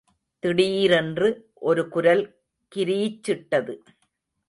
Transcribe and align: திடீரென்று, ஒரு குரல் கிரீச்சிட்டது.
திடீரென்று, 0.39 1.29
ஒரு 1.53 1.87
குரல் 1.87 2.23
கிரீச்சிட்டது. 2.75 3.75